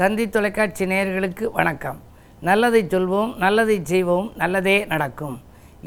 [0.00, 1.96] தந்தி தொலைக்காட்சி நேயர்களுக்கு வணக்கம்.
[2.40, 5.40] நல்லதை சொல்வோம் நல்லதை செய்வோம் நல்லதே நடக்கும்.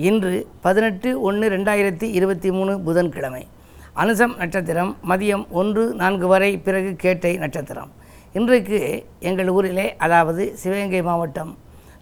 [0.08, 3.48] இன்று பதினெட்டு ஒன்று ரெண்டாயிரத்தி இருபத்தி மூணு புதன்கிழமை.
[3.96, 7.92] அனுசம் நட்சத்திரம் மதியம் ஒன்று நான்கு வரை பிறகு கேட்டை நட்சத்திரம்.
[8.34, 8.80] இன்றைக்கு
[9.20, 11.58] எங்கள் ஊரிலே அதாவது சிவகங்கை மாவட்டம்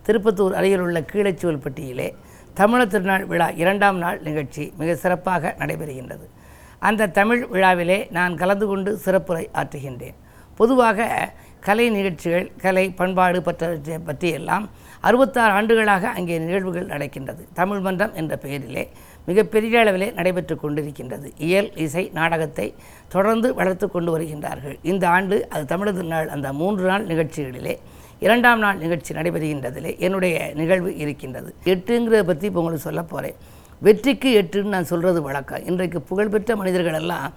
[0.07, 2.09] திருப்பத்தூர் அருகில் உள்ள கீழச்சுவல்பட்டியிலே
[2.53, 6.25] தமிழர் திருநாள் விழா இரண்டாம் நாள் நிகழ்ச்சி மிக சிறப்பாக நடைபெறுகின்றது.
[6.79, 10.17] அந்த தமிழ் விழாவிலே நான் கலந்து கொண்டு சிறப்புரை ஆற்றுகின்றேன்.
[10.55, 11.05] பொதுவாக
[11.67, 14.65] கலை நிகழ்ச்சிகள் கலை பண்பாடு பற்றவற்றை பற்றியெல்லாம்
[15.07, 17.41] அறுபத்தாறு ஆண்டுகளாக அங்கே நிகழ்வுகள் நடக்கின்றது.
[17.59, 18.83] தமிழ் மன்றம் என்ற பெயரிலே
[19.27, 21.27] மிகப்பெரிய அளவிலே நடைபெற்று கொண்டிருக்கின்றது.
[21.47, 22.67] இயல் இசை நாடகத்தை
[23.15, 24.75] தொடர்ந்து வளர்த்து கொண்டு வருகின்றார்கள்.
[24.91, 27.75] இந்த ஆண்டு அது தமிழர் நாள் அந்த மூன்று நாள் நிகழ்ச்சிகளிலே
[28.25, 31.51] இரண்டாம் நாள் நிகழ்ச்சி நடைபெறுகின்றதிலே என்னுடைய நிகழ்வு இருக்கின்றது.
[31.73, 33.37] எட்டுங்கிறத பற்றி இப்போ உங்களுக்கு சொல்ல போகிறேன்
[33.85, 35.65] வெற்றிக்கு எட்டுன்னு நான் சொல்கிறது வழக்கம்.
[35.69, 37.27] இன்றைக்கு புகழ்பெற்ற மனிதர்கள் எல்லாம்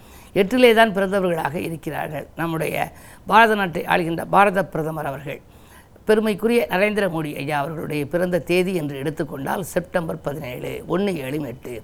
[0.41, 2.27] எட்டிலே தான் பிறந்தவர்களாக இருக்கிறார்கள்.
[2.41, 2.77] நம்முடைய
[3.31, 5.39] பாரத நாட்டை ஆளுகின்ற பாரத பிரதமர் அவர்கள்.
[6.09, 11.75] பெருமைக்குரிய நரேந்திர மோடி ஐயா அவர்களுடைய பிறந்த தேதி என்று எடுத்துக்கொண்டால் செப்டம்பர் பதினேழு ஒன்று ஏழு எட்டு.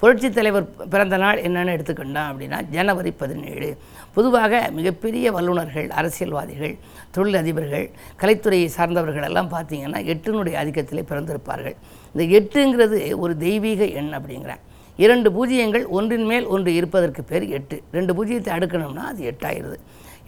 [0.00, 3.70] புரட்சித் தலைவர் பிறந்த நாள் என்னென்னு எடுத்துக்கொண்டோம் அப்படின்னா ஜனவரி பதினேழு.
[4.16, 6.74] பொதுவாக மிகப்பெரிய வல்லுநர்கள் அரசியல்வாதிகள்
[7.16, 7.86] தொழிலதிபர்கள்
[8.22, 11.78] கலைத்துறையை சார்ந்தவர்கள் எல்லாம் பார்த்தீங்கன்னா எட்டினுடைய ஆதிக்கத்திலே பிறந்திருப்பார்கள்.
[12.12, 14.62] இந்த எட்டுங்கிறது ஒரு தெய்வீக எண் அப்படிங்கிறேன்
[15.04, 17.76] இரண்டு பூஜ்ஜியங்கள் ஒன்றின் மேல் ஒன்று இருப்பதற்கு பேர் எட்டு.
[17.96, 19.76] ரெண்டு பூஜ்ஜியத்தை அடுக்கணும்னா அது எட்டாயிருது.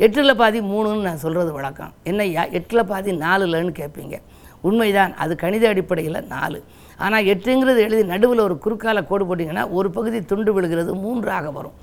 [0.04, 1.94] எட்டில் பாதி மூணுன்னு நான் சொல்கிறது வழக்கம்.
[2.10, 4.18] என்னையா எட்டில் பாதி நாலுலன்னு கேட்பீங்க
[4.68, 6.58] உண்மைதான் அது கணித அடிப்படையில் நாலு.
[7.04, 11.76] ஆனால் எட்டுங்கிறது எழுதி நடுவில் ஒரு குறுக்கால கோடு போட்டிங்கன்னா ஒரு பகுதி துண்டு விழுகிறது மூன்றாக வரும்.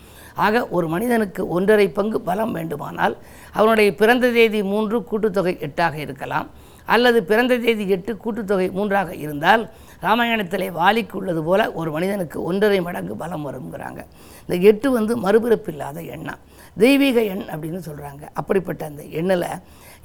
[0.45, 3.15] ஆக ஒரு மனிதனுக்கு ஒன்றரை பங்கு பலம் வேண்டுமானால்
[3.59, 6.47] அவனுடைய பிறந்த தேதி மூன்று கூட்டுத்தொகை எட்டாக இருக்கலாம்.
[6.95, 9.63] அல்லது பிறந்த தேதி எட்டு கூட்டுத்தொகை மூன்றாக இருந்தால்
[10.05, 14.01] ராமாயணத்திலே வாலிக்கு உள்ளது போல ஒரு மனிதனுக்கு ஒன்றரை மடங்கு பலம் வருங்கிறாங்க
[14.45, 16.41] இந்த எட்டு வந்து மறுபிறப்பில்லாத எண்ணம்
[16.83, 19.47] தெய்வீக எண் அப்படின்னு சொல்கிறாங்க அப்படிப்பட்ட அந்த எண்ணில்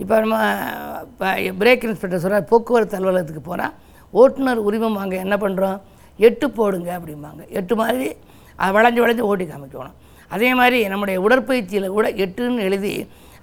[0.02, 0.36] இப்போ நம்ம
[1.10, 1.30] இப்போ
[1.62, 3.74] பிரேக் இன்ஸ்பெக்டர் சொல்கிறார் போக்குவரத்து அலுவலகத்துக்கு போனால்
[4.20, 5.78] ஓட்டுநர் உரிமம் வாங்க என்ன பண்ணுறோம்
[6.18, 7.42] எட்டு போடுங்க அப்படிம்பாங்க.
[7.58, 8.08] எட்டு மாதிரி
[8.62, 9.96] அது வளைஞ்சு வளைஞ்சு ஓட்டி காமிக்கணும்.
[10.34, 12.92] அதே மாதிரி நம்முடைய உடற்பயிற்சியில் கூட எட்டுன்னு எழுதி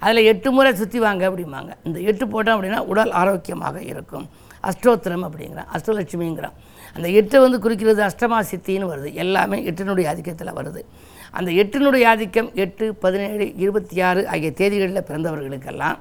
[0.02, 1.72] அதில் எட்டு முறை சுற்றி வாங்க அப்படிம்பாங்க.
[1.86, 4.26] இந்த எட்டு போட்டோம் அப்படின்னா உடல் ஆரோக்கியமாக இருக்கும்.
[4.62, 6.56] அஷ்டோத்திரம் அப்படிங்கிறான் அஷ்டலட்சுமிங்கிறான்.
[6.94, 9.12] அந்த எட்டை வந்து குறிக்கிறது அஷ்டமா சித்தின்னு வருது.
[9.12, 10.82] எல்லாமே எட்டினுடைய ஆதிக்கத்தில் வருது.
[11.30, 15.98] அந்த எட்டினுடைய ஆதிக்கம் எட்டு பதினேழு இருபத்தி ஆறு ஆகிய தேதிகளில் பிறந்தவர்களுக்கெல்லாம்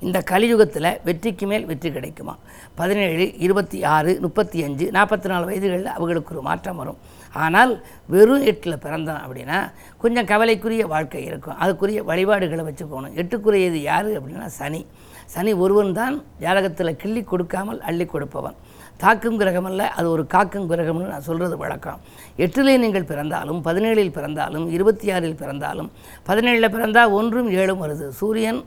[0.00, 2.38] இந்த கலியுகத்தில் வெற்றிக்கு மேல் வெற்றி கிடைக்குமா?
[2.74, 6.98] பதினேழு இருபத்தி ஆறு முப்பத்தி அஞ்சு நாற்பத்தி நாலு வயதுகளில் அவர்களுக்கு ஒரு மாற்றம் வரும்.
[7.32, 9.58] ஆனால் வெறும் எட்டில் பிறந்தான் அப்படின்னா
[9.98, 11.58] கொஞ்சம் கவலைக்குரிய வாழ்க்கை இருக்கும்.
[11.60, 14.86] அதுக்குரிய வழிபாடுகளை வச்சுக்கோணும் எட்டுக்குரியது யார் அப்படின்னா சனி.
[15.34, 16.14] சனி ஒருவன் தான்
[16.44, 18.56] ஜாதகத்தில் கிள்ளி கொடுக்காமல் அள்ளி கொடுப்பவன்.
[19.02, 22.00] தாக்கும் கிரகமல்ல அது ஒரு காக்கும் கிரகம்னு நான் சொல்கிறது வழக்கம்.
[22.44, 25.88] எட்டிலே நீங்கள் பிறந்தாலும் பதினேழில் பிறந்தாலும் இருபத்தி ஆறில் பிறந்தாலும்
[26.28, 28.08] பதினேழில் பிறந்தால் ஒன்றும் ஏழும் வருது.
[28.20, 28.60] சூரியன்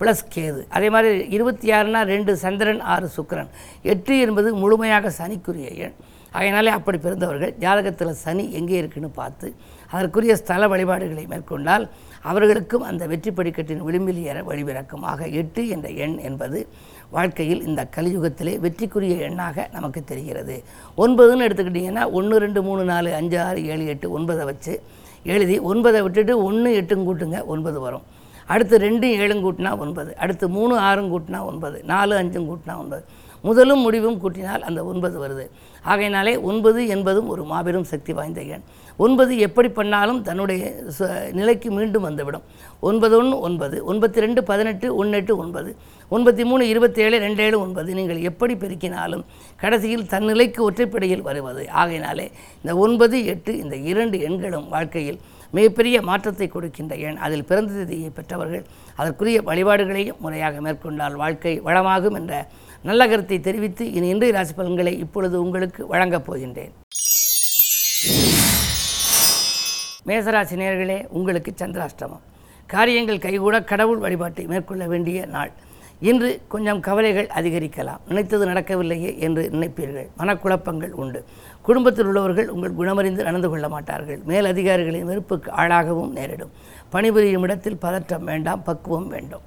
[0.00, 3.50] ப்ளஸ் கேது அதே மாதிரி இருபத்தி ஆறுனா ரெண்டு சந்திரன் ஆறு சுக்கரன்.
[3.92, 5.96] எட்டு என்பது முழுமையாக சனிக்குரிய எண்.
[6.38, 9.48] அதனாலே அப்படி பிறந்தவர்கள் ஜாதகத்தில் சனி எங்கே இருக்குன்னு பார்த்து
[9.92, 11.84] அதற்குரிய ஸ்தல வழிபாடுகளை மேற்கொண்டால்
[12.30, 16.60] அவர்களுக்கும் அந்த வெற்றி படிக்கட்டின் விளிம்பில் ஏற வழிபிறக்கும் ஆக எட்டு என்ற எண் என்பது
[17.16, 20.56] வாழ்க்கையில் இந்த கலியுகத்திலே வெற்றிக்குரிய எண்ணாக நமக்கு தெரிகிறது.
[21.04, 24.74] ஒன்பதுன்னு எடுத்துக்கிட்டிங்கன்னா ஒன்று ரெண்டு மூணு நாலு அஞ்சு ஆறு ஏழு எட்டு ஒன்பதை வச்சு
[25.32, 28.06] எழுதி ஒன்பதை விட்டுட்டு ஒன்று எட்டும் கூட்டுங்க ஒன்பது வரும்.
[28.50, 33.04] அடுத்து ரெண்டு ஏழும் கூட்டினா ஒன்பது அடுத்து மூணு ஆறும் கூட்டினா ஒன்பது நாலு அஞ்சும் கூட்டினா ஒன்பது.
[33.42, 35.46] முதலும் முடிவும் கூட்டினால் அந்த ஒன்பது வருது.
[35.82, 38.60] ஆகையினாலே ஒன்பது என்பதும் ஒரு மாபெரும் சக்தி வாய்ந்த எண்.
[38.96, 42.42] ஒன்பது எப்படி பண்ணாலும் தன்னுடைய ச- நிலைக்கு மீண்டும் வந்துவிடும்.
[42.80, 45.76] ஒன்பது ஒன்று ஒன்பது ஒன்பத்தி ரெண்டு பதினெட்டு ஒன்று எட்டு ஒன்பது
[46.08, 49.24] ஒன்பத்தி மூணு இருபத்தேழு ரெண்டு ஏழு ஒன்பது நீங்கள் எப்படி பெருக்கினாலும்
[49.56, 51.70] கடைசியில் தன் நிலைக்கு ஒற்றைப்படையில் வருவது.
[51.70, 52.30] ஆகையினாலே
[52.62, 57.16] இந்த ஒன்பது எட்டு இந்த இரண்டு எண்களும் வாழ்க்கையில் மிகப்பெரிய மாற்றத்தை கொடுக்கின்ற எண்.
[57.16, 58.64] அதில் பிறந்ததியை பெற்றவர்கள்
[59.00, 62.34] அதற்குரிய வழிபாடுகளையும் முறையாக மேற்கொண்டால் வாழ்க்கை வளமாகும் என்ற
[62.82, 66.72] நல்ல கருத்தை தெரிவித்து இனி இன்றைய ராசி பலன்களை இப்பொழுது உங்களுக்கு வழங்கப் போகின்றேன்.
[70.06, 72.24] மேசராசி நேர்களே உங்களுக்கு சந்திராஷ்டமம்.
[72.66, 75.52] காரியங்கள் கைகூட கடவுள் வழிபாட்டை மேற்கொள்ள வேண்டிய நாள்.
[76.00, 77.98] இன்று கொஞ்சம் கவலைகள் அதிகரிக்கலாம்.
[78.08, 80.08] நினைத்தது நடக்கவில்லையே என்று நினைப்பீர்கள்.
[80.18, 81.24] மனக்குழப்பங்கள் உண்டு.
[81.62, 84.20] குடும்பத்தில் உள்ளவர்கள் உங்கள் குணமறிந்து நடந்து கொள்ள மாட்டார்கள்.
[84.24, 86.50] மேல் அதிகாரிகளின் வெறுப்புக்கு ஆளாகவும் நேரிடும்.
[86.90, 89.40] பணிபுரியும் இடத்தில் பதற்றம் வேண்டாம் பக்குவம் வேண்டும்.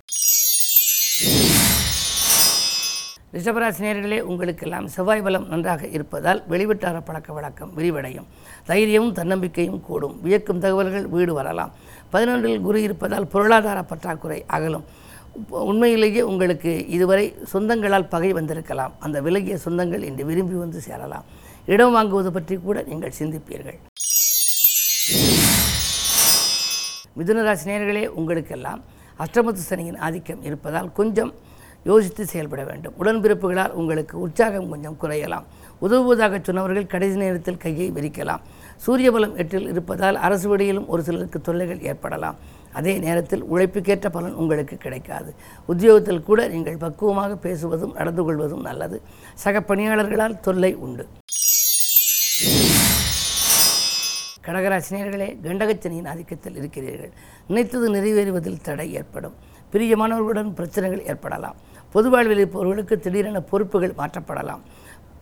[3.34, 8.26] ரிஷபராசினியர்களே உங்களுக்கெல்லாம் செவ்வாய் பலம் நன்றாக இருப்பதால் வெளிவட்டார பழக்க வழக்கம் விரிவடையும்.
[8.66, 10.22] தைரியமும் தன்னம்பிக்கையும் கூடும்.
[10.22, 11.72] வியக்கும் தகவல்கள் வீடு வரலாம்.
[12.14, 14.84] பதினொன்றில் குரு இருப்பதால் பொருளாதார பற்றாக்குறை அகலும்.
[15.70, 18.94] உண்மையிலேயே உங்களுக்கு இதுவரை சொந்தங்களால் பகை வந்திருக்கலாம்.
[19.00, 21.26] அந்த விலகிய சொந்தங்கள் இன்று விரும்பி வந்து சேரலாம்.
[21.66, 23.80] இடம் வாங்குவது பற்றி கூட நீங்கள் சிந்திப்பீர்கள்.
[27.18, 28.84] மிதுனராசி நேர்களே உங்களுக்கெல்லாம்
[29.24, 31.34] அஷ்டமத்து சனியின் ஆதிக்கம் இருப்பதால் கொஞ்சம்
[31.84, 32.94] யோசித்து செயல்பட வேண்டும்.
[33.02, 35.48] உடன்பிறப்புகளால் உங்களுக்கு உற்சாகம் கொஞ்சம் குறையலாம்.
[35.86, 38.44] உதவுவதாக சொன்னவர்கள் கடைசி நேரத்தில் கையை விரிக்கலாம்.
[38.88, 42.36] சூரியபலம் எட்டில் இருப்பதால் அரசு வழியிலும் ஒரு சிலருக்கு தொல்லைகள் ஏற்படலாம்.
[42.74, 45.34] அதே நேரத்தில் உழைப்புக்கேற்ற பலன் உங்களுக்கு கிடைக்காது.
[45.66, 49.02] உத்தியோகத்தில் கூட நீங்கள் பக்குவமாக பேசுவதும் நடந்து கொள்வதும் நல்லது.
[49.34, 51.08] சக பணியாளர்களால் தொல்லை உண்டு.
[54.46, 57.12] கடகராசினியர்களே கண்டகச்சனியின் ஆதிக்கத்தில் இருக்கிறீர்கள்.
[57.48, 59.34] நினைத்தது நிறைவேறுவதில் தடை ஏற்படும்.
[59.72, 61.56] பிரியமானவர்களுடன் பிரச்சனைகள் ஏற்படலாம்.
[61.92, 64.60] பொது வாழ்வில் இருப்பவர்களுக்கு திடீரென பொறுப்புகள் மாற்றப்படலாம்.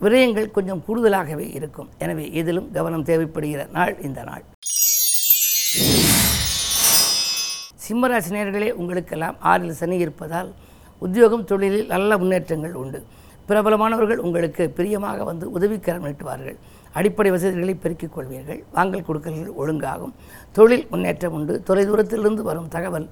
[0.03, 1.89] விரயங்கள் கொஞ்சம் கூடுதலாகவே இருக்கும்.
[2.03, 4.44] எனவே எதிலும் கவனம் தேவைப்படுகிற நாள் இந்த நாள்.
[7.86, 10.50] சிம்மராசினியர்களே உங்களுக்கெல்லாம் ஆறில் சனி இருப்பதால்
[11.06, 13.00] உத்தியோகம் தொழிலில் நல்ல முன்னேற்றங்கள் உண்டு.
[13.50, 16.57] பிரபலமானவர்கள் உங்களுக்கு பிரியமாக வந்து உதவிக்கரம் நீட்டுவார்கள்.
[17.00, 18.62] அடிப்படை வசதிகளை பெருக்கிக் கொள்வீர்கள்.
[18.77, 20.13] வாங்கல் கொடுக்கல்கள் ஒழுங்காகும்.
[20.57, 21.56] தொழில் முன்னேற்றம் உண்டு.
[21.69, 23.07] தொலைதூரத்திலிருந்து வரும் தகவல்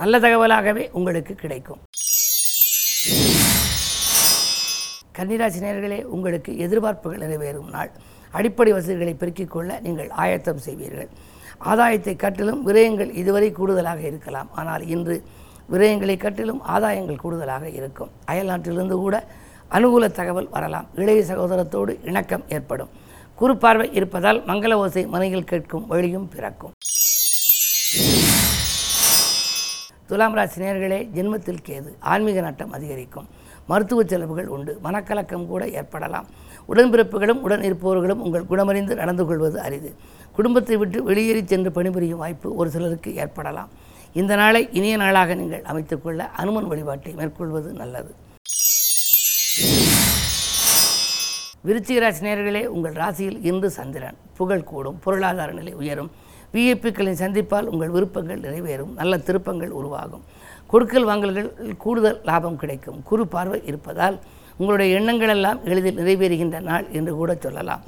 [0.00, 1.80] நல்ல தகவலாகவே உங்களுக்கு கிடைக்கும்.
[5.24, 7.90] கன்னிராசி நேர்களே உங்களுக்கு எதிர்பார்ப்புகள் நிறைவேறும் நாள்.
[8.38, 11.08] அடிப்படை வசதிகளை பெருக்கிக் கொள்ள நீங்கள் ஆயத்தம் செய்வீர்கள்.
[11.70, 14.48] ஆதாயத்தை கட்டிலும் விரயங்கள் இதுவரை கூடுதலாக இருக்கலாம்.
[14.60, 15.16] ஆனால் இன்று
[15.72, 18.10] விரயங்களை கட்டிலும் ஆதாயங்கள் கூடுதலாக இருக்கும்.
[18.32, 19.18] அயல்நாட்டிலிருந்து கூட
[19.76, 20.88] அனுகூல தகவல் வரலாம்.
[20.94, 22.90] இளைய சகோதரத்தோடு இணக்கம் ஏற்படும்.
[23.40, 26.74] குறுப்பார்வை இருப்பதால் மங்கள ஓசை மனையில் கேட்கும் வழியும் பிறக்கும்.
[30.06, 31.90] துலாம் ராசி நேர்களே ஜென்மத்தில் கேது.
[32.12, 33.28] ஆன்மீக நாட்டம் அதிகரிக்கும்.
[33.66, 34.80] மருத்துவ செலவுகள் உண்டு.
[34.84, 36.26] மனக்கலக்கம் கூட ஏற்படலாம்.
[36.68, 39.94] உடன்பிறப்புகளும் உடன் இருப்பவர்களும் உங்கள் குணமறிந்து நடந்து கொள்வது அரிது.
[40.32, 43.68] குடும்பத்தை விட்டு வெளியேறி சென்று பணிபுரியும் வாய்ப்பு ஒரு சிலருக்கு ஏற்படலாம்.
[44.12, 48.14] இந்த நாளை இனிய நாளாக நீங்கள் அமைத்துக்கொள்ள அனுமன் வழிபாட்டை மேற்கொள்வது நல்லது.
[51.66, 54.16] விருச்சிக ராசி நேர்களே உங்கள் ராசியில் இன்று சந்திரன்.
[54.36, 56.10] புகழ் கூடும் பொருளாதார நிலை உயரும்.
[56.52, 58.92] விஐபிக்களின் சந்திப்பால் உங்கள் விருப்பங்கள் நிறைவேறும்.
[58.94, 60.24] நல்ல திருப்பங்கள் உருவாகும்.
[60.74, 61.50] கொடுக்கல் வாங்கல்கள்
[61.84, 62.98] கூடுதல் லாபம் கிடைக்கும்.
[63.10, 64.16] குறு பார்வை இருப்பதால்
[64.58, 67.82] உங்களுடைய எண்ணங்கள் எல்லாம் எளிதில் நிறைவேறுகின்ற நாள் என்று கூட சொல்லலாம்.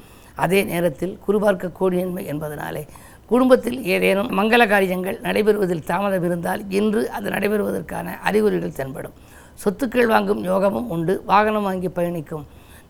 [0.45, 1.91] அதே நேரத்தில் குறுபார்க்க
[2.33, 2.83] என்பதனாலே
[3.31, 9.17] குடும்பத்தில் ஏதேனும் மங்கள காரியங்கள் நடைபெறுவதில் தாமதம் இருந்தால் இன்று அது நடைபெறுவதற்கான அறிகுறிகள் தென்படும்.
[9.63, 12.47] சொத்துக்கள் வாங்கும் யோகமும் உண்டு வாகனம் வாங்கி பயணிக்கும்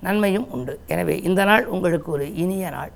[0.07, 0.75] நன்மையும் உண்டு.
[0.95, 2.93] எனவே இந்த நாள் உங்களுக்கு ஒரு இனிய நாள்.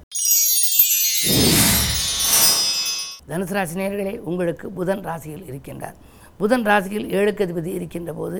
[3.31, 5.99] தனுசு ராசி உங்களுக்கு புதன் ராசியில் இருக்கின்றார்.
[6.41, 8.39] புதன் ராசியில் ஏழுக்கு அதிபதி இருக்கின்ற போது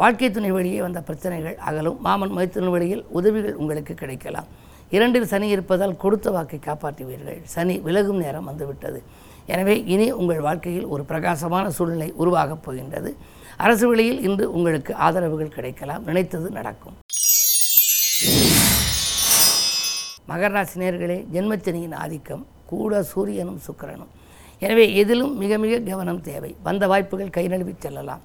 [0.00, 1.98] வாழ்க்கை துணை வழியே வந்த பிரச்சனைகள் அகலும்.
[2.06, 4.48] மாமன் மைத்துணை வழியில் உதவிகள் உங்களுக்கு கிடைக்கலாம்.
[4.90, 7.40] இரண்டில் சனி இருப்பதால் கொடுத்த வாக்கை காப்பாற்றுவீர்கள்.
[7.54, 9.02] சனி விலகும் நேரம் வந்துவிட்டது.
[9.46, 13.16] எனவே இனி உங்கள் வாழ்க்கையில் ஒரு பிரகாசமான சூழ்நிலை உருவாகப் போகின்றது.
[13.56, 16.04] அரசு வழியில் இன்று உங்களுக்கு ஆதரவுகள் கிடைக்கலாம்.
[16.04, 16.96] நினைத்தது நடக்கும்.
[20.28, 22.44] மகர நேர்களே ஜென்மச்சனியின் ஆதிக்கம்.
[22.66, 24.12] கூட சூரியனும் சுக்கரனும்.
[24.64, 26.50] எனவே எதிலும் மிக மிக கவனம் தேவை.
[26.66, 28.22] வந்த வாய்ப்புகள் கை நழுவி செல்லலாம்.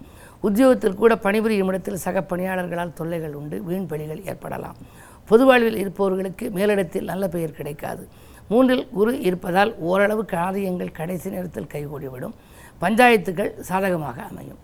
[0.47, 4.77] உத்தியோகத்தில் கூட பணிபுரியும் இடத்தில் சக பணியாளர்களால் தொல்லைகள் உண்டு வீண் பலிகள் ஏற்படலாம்.
[5.30, 8.03] பொது வாழ்வில் இருப்பவர்களுக்கு மேலிடத்தில் நல்ல பெயர் கிடைக்காது.
[8.51, 12.36] மூன்றில் குரு இருப்பதால் ஓரளவு காரியங்கள் கடைசி நேரத்தில் கைகூடிவிடும்.
[12.83, 14.59] பஞ்சாயத்துகள் சாதகமாக அமையும்.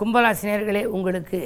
[0.00, 1.40] கும்பராசினியர்களே உங்களுக்கு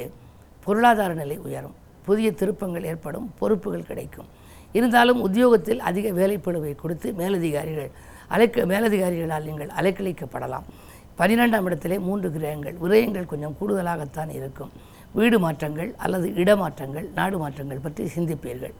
[0.65, 1.75] பொருளாதார நிலை உயரும்.
[2.07, 4.29] புதிய திருப்பங்கள் ஏற்படும் பொறுப்புகள் கிடைக்கும்.
[4.77, 7.91] இருந்தாலும் உத்தியோகத்தில் அதிக வேலைப்பளுவை கொடுத்து மேலதிகாரிகள்
[8.35, 10.65] அலைக்க மேலதிகாரிகளால் நீங்கள் அலைக்கழிக்கப்படலாம்.
[11.19, 14.71] பன்னிரெண்டாம் இடத்திலே மூன்று கிரகங்கள் விரயங்கள் கொஞ்சம் கூடுதலாகத்தான் இருக்கும்.
[15.17, 18.73] வீடு மாற்றங்கள் அல்லது இடமாற்றங்கள் நாடு மாற்றங்கள் பற்றி சிந்திப்பீர்கள்.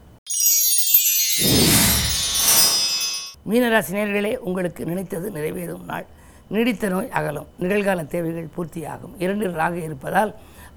[3.50, 6.06] மீனராசினியர்களே உங்களுக்கு நினைத்தது நிறைவேறும் நாள்.
[6.54, 7.48] நீடித்த நோய் அகலும்.
[7.62, 9.14] நிகழ்கால தேவைகள் பூர்த்தியாகும்.
[9.24, 10.32] இரண்டில் ராக இருப்பதால்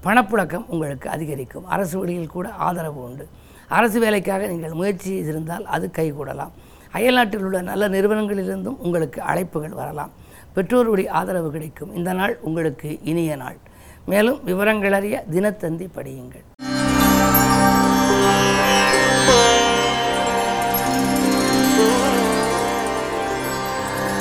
[0.05, 1.67] பணப்புழக்கம் உங்களுக்கு அதிகரிக்கும்.
[1.75, 3.27] அரசு வழியில் கூட ஆதரவு உண்டு.
[3.69, 6.51] அரசு வேலைக்காக நீங்கள் முயற்சி இருந்தால் அது கைகூடலாம்.
[6.91, 10.11] அயல்நாட்டில் உள்ள நல்ல நிறுவனங்களிலிருந்தும் உங்களுக்கு அழைப்புகள் வரலாம்.
[10.55, 11.95] பெற்றோருடைய ஆதரவு கிடைக்கும்.
[11.95, 13.57] இந்த நாள் உங்களுக்கு இனிய நாள்.
[14.05, 16.47] மேலும் விவரங்களறிய தினத்தந்தி படியுங்கள்.